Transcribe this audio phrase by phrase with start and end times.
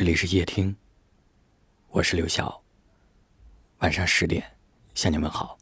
[0.00, 0.74] 这里是夜听，
[1.90, 2.58] 我是刘晓。
[3.80, 4.42] 晚上十点
[4.94, 5.58] 向你们好。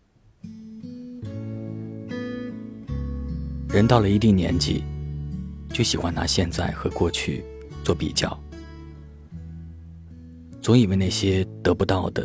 [3.69, 4.85] 人到了一定年纪，
[5.71, 7.43] 就喜欢拿现在和过去
[7.83, 8.39] 做比较，
[10.63, 12.25] 总以为那些得不到的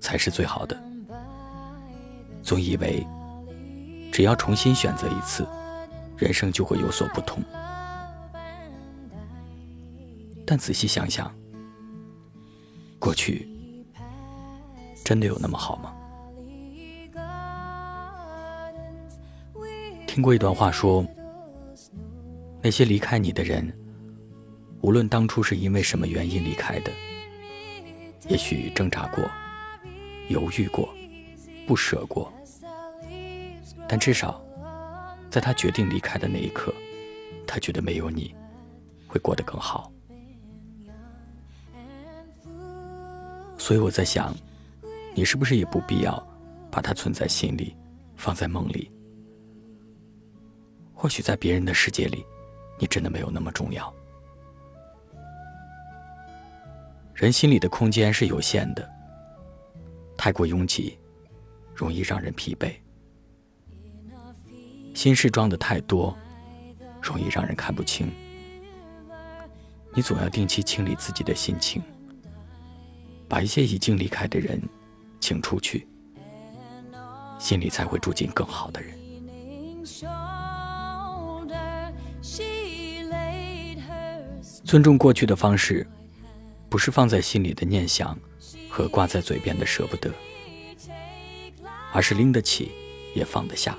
[0.00, 0.76] 才是最好的，
[2.42, 3.06] 总以为
[4.10, 5.46] 只要重新选择一次，
[6.16, 7.40] 人生就会有所不同。
[10.50, 11.32] 但仔细想想，
[12.98, 13.48] 过去
[15.04, 15.94] 真的有那么好吗？
[20.08, 21.06] 听过一段话，说
[22.60, 23.72] 那些离开你的人，
[24.80, 26.90] 无论当初是因为什么原因离开的，
[28.28, 29.30] 也许挣扎过、
[30.30, 30.92] 犹豫过、
[31.64, 32.32] 不舍过，
[33.86, 34.44] 但至少
[35.30, 36.74] 在他决定离开的那一刻，
[37.46, 38.34] 他觉得没有你
[39.06, 39.92] 会过得更好。
[43.70, 44.34] 所以我在想，
[45.14, 46.20] 你是不是也不必要
[46.72, 47.76] 把它存在心里，
[48.16, 48.90] 放在梦里？
[50.92, 52.26] 或许在别人的世界里，
[52.80, 53.94] 你真的没有那么重要。
[57.14, 58.90] 人心里的空间是有限的，
[60.18, 60.98] 太过拥挤，
[61.72, 62.72] 容易让人疲惫；
[64.96, 66.18] 心事装的太多，
[67.00, 68.10] 容易让人看不清。
[69.94, 71.80] 你总要定期清理自己的心情。
[73.30, 74.60] 把一些已经离开的人
[75.20, 75.86] 请出去，
[77.38, 78.98] 心里才会住进更好的人。
[84.64, 85.86] 尊重过去的方式，
[86.68, 88.18] 不是放在心里的念想
[88.68, 90.12] 和挂在嘴边的舍不得，
[91.92, 92.72] 而是拎得起
[93.14, 93.78] 也放得下。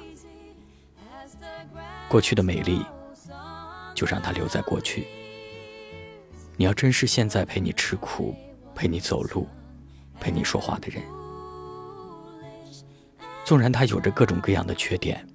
[2.07, 2.85] 过去的美丽，
[3.93, 5.07] 就让它留在过去。
[6.55, 8.33] 你要珍视现在陪你吃苦。
[8.75, 9.47] 陪你走路，
[10.19, 11.03] 陪你说话的人，
[13.43, 15.27] 纵然他有着各种各样的缺点，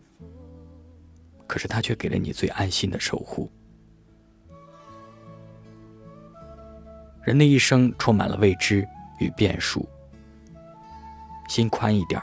[1.46, 3.50] 可是他却给了你最安心的守护。
[7.24, 8.86] 人的一生充满了未知
[9.18, 9.88] 与变数，
[11.48, 12.20] 心宽一点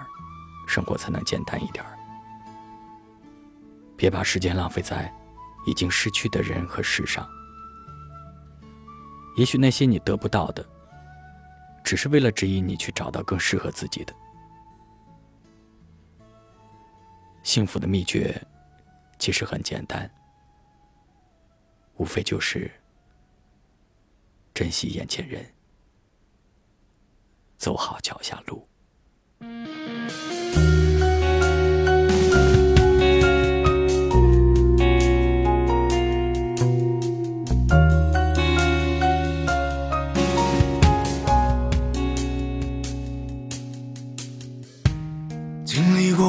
[0.68, 1.84] 生活才能简单一点
[3.98, 5.14] 别把时间浪费在
[5.66, 7.28] 已经失去的人和事上，
[9.38, 10.66] 也许那些你得不到的。
[11.84, 14.16] 只是为了指引你去找到更适合自己的
[17.44, 18.42] 幸福的秘诀，
[19.20, 20.10] 其实很简单，
[21.98, 22.72] 无非就是
[24.54, 25.46] 珍惜眼前人，
[27.58, 28.66] 走好脚下路。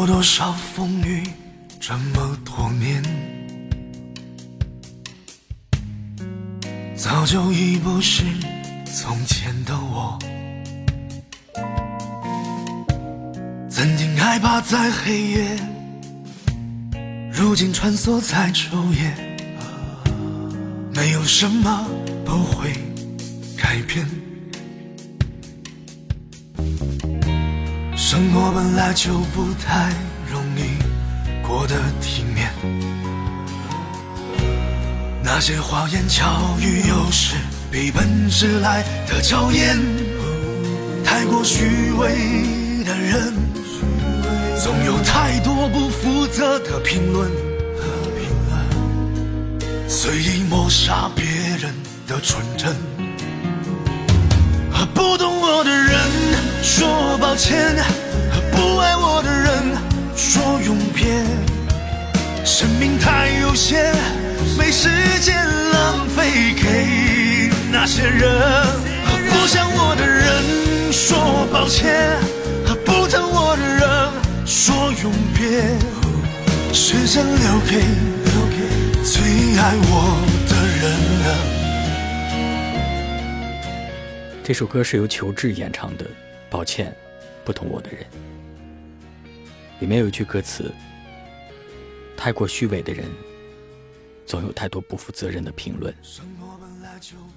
[0.06, 1.22] 多少风雨，
[1.80, 3.02] 这么多年，
[6.94, 8.22] 早就已不是
[8.84, 10.18] 从前的我。
[13.70, 15.56] 曾经害怕在黑夜，
[17.32, 19.12] 如今穿梭在昼夜。
[20.94, 21.86] 没有什么
[22.24, 22.72] 不会
[23.56, 24.23] 改变。
[28.14, 29.90] 生活本来就不太
[30.30, 30.78] 容易
[31.44, 32.48] 过得体面，
[35.20, 37.34] 那些花言巧语有时
[37.72, 39.76] 比本事来的娇艳。
[41.04, 42.14] 太过虚伪
[42.84, 43.34] 的人，
[44.62, 47.28] 总有太多不负责的评论，
[49.88, 51.74] 随意抹杀别人
[52.06, 52.76] 的纯真。
[54.72, 55.98] 和不懂我的人
[56.62, 58.03] 说抱歉。
[63.54, 63.94] 有限，
[64.58, 64.88] 没时
[65.20, 65.36] 间
[65.70, 68.20] 浪费给那些人。
[69.30, 72.18] 不想我的人说抱歉，
[72.84, 73.80] 不疼我的人
[74.44, 75.62] 说永别，
[76.74, 77.78] 时间留给
[78.24, 78.56] 留给
[79.04, 79.22] 最
[79.56, 80.18] 爱我
[80.48, 80.82] 的人。
[84.42, 86.04] 这首歌是由裘志演唱的，
[86.50, 86.92] 《抱歉，
[87.44, 88.00] 不疼我的人》。
[89.78, 90.74] 里面有一句歌词
[92.18, 93.04] ：“太过虚伪的人，
[94.26, 95.94] 总有太多不负责任的评论，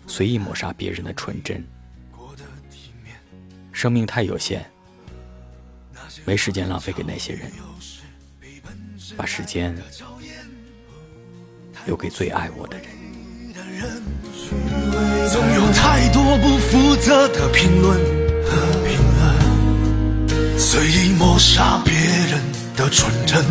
[0.07, 1.63] 随意抹杀别人的纯真。
[3.71, 4.65] 生命太有限，
[6.25, 7.51] 没时间浪费给那些人，
[9.15, 9.75] 把时间
[11.85, 12.87] 留给最爱我的人。”
[15.31, 17.99] 总有太多不负责的评论
[18.43, 18.51] 和
[18.87, 18.97] 评
[20.27, 22.41] 论，随意抹杀别人
[22.75, 23.45] 的纯真。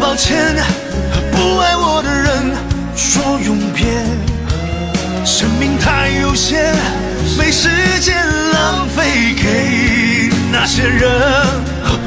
[0.00, 0.54] 抱歉，
[1.32, 2.56] 不爱我的人
[2.96, 3.86] 说永别。
[5.24, 6.72] 生命太有限，
[7.36, 7.68] 没时
[8.00, 8.16] 间
[8.52, 11.10] 浪费给那些人。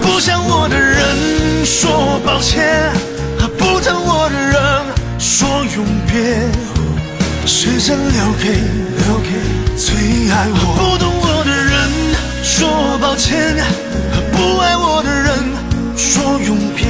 [0.01, 2.91] 不想我的人说抱歉，
[3.57, 4.55] 不疼我的人
[5.19, 6.49] 说永别。
[7.45, 8.49] 时间留给
[9.05, 9.29] 留给
[9.77, 10.55] 最爱我。
[10.77, 11.71] 不懂我的人
[12.43, 13.55] 说抱歉，
[14.31, 15.27] 不爱我的人
[15.95, 16.88] 说永别。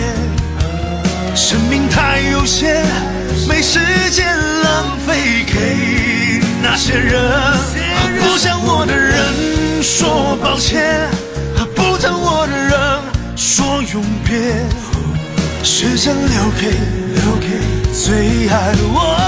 [1.35, 2.83] 生命太有限，
[3.47, 3.79] 没时
[4.11, 4.25] 间
[4.63, 7.21] 浪费给那些人。
[8.19, 11.09] 不想我的人说抱歉，
[11.75, 12.71] 不疼我的人
[13.35, 14.37] 说永别。
[15.63, 16.71] 时间留给
[17.15, 17.47] 留给
[17.93, 19.20] 最爱我。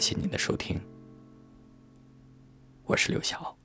[0.00, 0.80] 感谢您的收听，
[2.86, 3.59] 我是刘晓。